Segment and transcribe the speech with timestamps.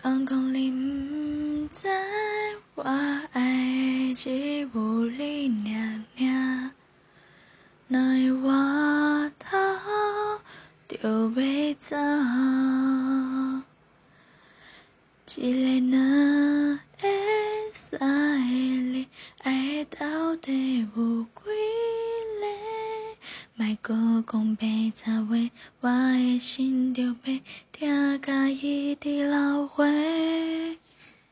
[0.00, 1.88] 讲讲你唔知，
[2.76, 2.84] 我
[3.32, 4.68] 爱只有
[5.10, 6.70] 你尔尔。
[7.88, 9.58] 哪会回头
[10.86, 10.96] 就
[11.30, 11.96] 要走？
[15.36, 17.08] 一个那个
[17.72, 19.06] 三个，
[19.42, 21.28] 爱到底有几
[22.40, 22.46] 个？
[23.56, 25.34] 莫个讲白杂话，
[25.80, 27.14] 我的心就要
[27.72, 29.47] 疼甲伊老。